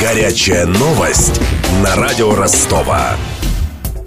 Горячая 0.00 0.64
новость 0.64 1.40
на 1.82 1.96
радио 1.96 2.32
Ростова. 2.32 3.16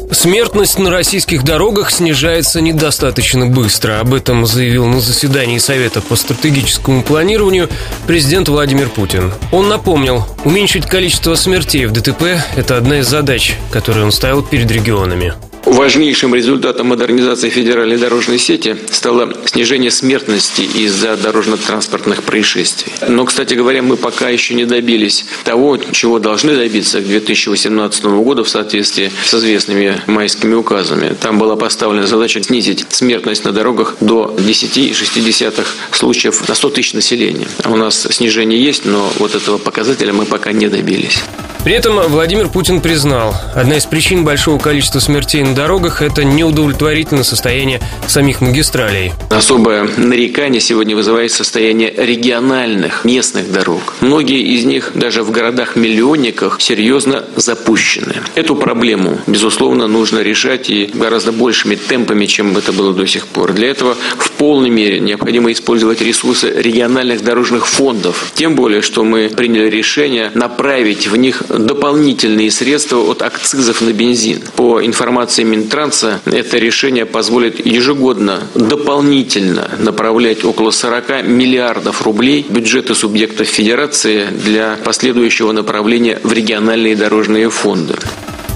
Смертность 0.10 0.79
на 0.79 0.89
российских 0.89 1.44
дорогах 1.44 1.91
снижается 1.91 2.62
недостаточно 2.62 3.47
быстро. 3.47 3.99
Об 3.99 4.13
этом 4.13 4.46
заявил 4.46 4.85
на 4.85 5.01
заседании 5.01 5.57
Совета 5.57 5.99
по 5.99 6.15
стратегическому 6.15 7.04
планированию 7.04 7.67
президент 8.07 8.47
Владимир 8.47 8.88
Путин. 8.88 9.33
Он 9.51 9.67
напомнил, 9.67 10.25
уменьшить 10.46 10.86
количество 10.86 11.36
смертей 11.36 11.88
в 11.88 11.92
ДТП– 11.92 12.23
это 12.55 12.78
одна 12.78 13.00
из 13.00 13.08
задач, 13.08 13.58
которые 13.70 14.05
он 14.05 14.14
ставил 14.14 14.44
перед 14.44 14.71
регионами. 14.71 15.34
Важнейшим 15.71 16.35
результатом 16.35 16.88
модернизации 16.88 17.47
федеральной 17.47 17.95
дорожной 17.95 18.38
сети 18.39 18.75
стало 18.91 19.33
снижение 19.45 19.89
смертности 19.89 20.63
из-за 20.63 21.15
дорожно-транспортных 21.15 22.23
происшествий. 22.23 22.91
Но, 23.07 23.23
кстати 23.23 23.53
говоря, 23.53 23.81
мы 23.81 23.95
пока 23.95 24.27
еще 24.27 24.53
не 24.53 24.65
добились 24.65 25.25
того, 25.45 25.77
чего 25.77 26.20
должны 26.20 26.57
добиться 26.57 26.99
к 26.99 27.07
2018 27.07 28.03
году 28.03 28.43
в 28.43 28.49
соответствии 28.49 29.13
с 29.23 29.34
известными 29.34 30.02
майскими 30.07 30.55
указами. 30.55 31.15
Там 31.17 31.39
была 31.39 31.55
поставлена 31.55 32.05
задача 32.05 32.43
снизить 32.43 32.85
смертность 32.90 33.45
на 33.45 33.53
дорогах 33.53 33.95
до 34.01 34.35
10,6 34.38 35.65
случаев 35.93 36.49
на 36.49 36.53
100 36.53 36.70
тысяч 36.71 36.93
населения. 36.93 37.48
У 37.63 37.77
нас 37.77 38.07
снижение 38.12 38.62
есть, 38.62 38.84
но 38.84 39.09
вот 39.20 39.35
этого 39.35 39.57
показателя 39.57 40.12
мы 40.12 40.26
пока 40.26 40.51
не 40.51 40.67
добились. 40.67 41.23
При 41.63 41.73
этом 41.73 41.99
Владимир 42.09 42.49
Путин 42.49 42.81
признал, 42.81 43.35
одна 43.53 43.77
из 43.77 43.85
причин 43.85 44.25
большого 44.25 44.57
количества 44.57 44.97
смертей 44.97 45.43
на 45.43 45.53
дорогах– 45.53 46.01
это 46.01 46.23
неудовлетворительное 46.23 47.23
состояние 47.23 47.79
самих 48.07 48.41
магистралей. 48.41 49.13
Особое 49.29 49.87
нарекание 49.95 50.59
сегодня 50.59 50.95
вызывает 50.95 51.31
состояние 51.31 51.93
региональных, 51.95 53.05
местных 53.05 53.51
дорог. 53.51 53.93
Многие 54.01 54.41
из 54.41 54.65
них 54.65 54.93
даже 54.95 55.21
в 55.21 55.29
городах-миллионниках 55.29 56.59
серьезно 56.59 57.25
запущены. 57.35 58.15
Эту 58.34 58.55
проблему, 58.55 59.20
безусловно, 59.27 59.85
нужно 59.85 60.20
решать 60.20 60.71
и 60.71 60.90
гораздо 60.91 61.31
большими 61.31 61.75
темпами, 61.75 62.25
чем 62.25 62.57
это 62.57 62.73
было 62.73 62.91
до 62.91 63.05
сих 63.05 63.27
пор. 63.27 63.53
Для 63.53 63.70
этого 63.70 63.96
в 64.18 64.31
полной 64.31 64.72
мере 64.72 65.00
необходимо 65.00 65.51
использовать 65.51 66.01
ресурсы 66.01 66.51
региональных 66.51 67.23
дорожных 67.23 67.68
фондов. 67.68 68.31
Тем 68.34 68.56
более, 68.56 68.81
что 68.81 69.03
мы 69.03 69.29
приняли 69.29 69.69
решение 69.69 70.31
направить 70.34 71.07
в 71.07 71.16
них 71.16 71.44
дополнительные 71.57 72.52
средства 72.52 73.00
от 73.00 73.22
акцизов 73.22 73.81
на 73.81 73.91
бензин. 73.94 74.41
По 74.56 74.84
информации 74.85 75.44
Минтранса, 75.44 76.19
это 76.25 76.58
решение 76.58 77.06
позволит 77.06 77.66
ежегодно 77.66 78.44
дополнительно 78.56 79.72
направлять 79.80 80.44
около 80.44 80.72
40 80.72 81.28
миллиардов 81.28 82.02
рублей 82.03 82.46
бюджеты 82.47 82.96
субъектов 82.96 83.47
федерации 83.47 84.28
для 84.28 84.78
последующего 84.84 85.52
направления 85.52 86.19
в 86.24 86.31
региональные 86.34 86.96
дорожные 86.96 87.50
фонды. 87.50 87.96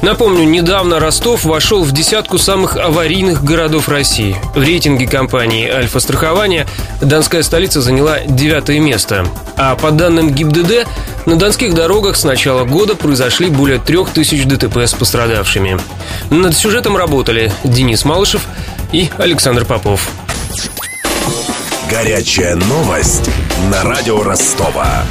Напомню, 0.06 0.44
недавно 0.44 1.00
Ростов 1.00 1.46
вошел 1.46 1.84
в 1.84 1.92
десятку 1.92 2.38
самых 2.38 2.78
аварийных 2.78 3.44
городов 3.44 3.90
России. 3.90 4.38
В 4.54 4.62
рейтинге 4.62 5.08
компании 5.08 5.68
«Альфа-страхование» 5.68 6.68
Донская 7.02 7.42
столица 7.42 7.82
заняла 7.82 8.20
девятое 8.20 8.80
место. 8.80 9.26
А 9.58 9.76
по 9.76 9.90
данным 9.90 10.30
ГИБДД, 10.30 10.88
на 11.26 11.38
донских 11.38 11.74
дорогах 11.74 12.18
с 12.18 12.24
начала 12.24 12.66
года 12.66 12.96
произошли 12.96 13.50
более 13.50 13.80
трех 13.80 14.12
тысяч 14.12 14.46
ДТП 14.46 14.78
с 14.78 14.94
пострадавшими. 14.94 15.80
Над 16.30 16.56
сюжетом 16.56 16.96
работали 16.96 17.52
Денис 17.64 18.06
Малышев 18.06 18.44
и 18.92 19.10
Александр 19.18 19.66
Попов. 19.66 20.08
Горячая 21.90 22.56
новость 22.58 23.28
на 23.72 23.82
радио 23.82 24.22
Ростова. 24.22 25.04